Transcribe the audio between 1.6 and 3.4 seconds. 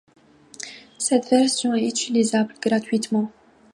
est utilisable gratuitement.